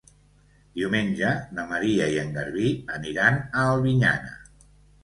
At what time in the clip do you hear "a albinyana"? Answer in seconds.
3.45-4.39